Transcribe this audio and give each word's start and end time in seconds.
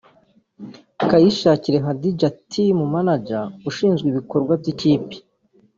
Kayishakire 1.09 1.77
Hadidja 1.85 2.29
(Team 2.51 2.77
Manager/ushinzwe 2.95 4.05
ibikorwa 4.09 4.53
by’ikipe) 4.61 5.15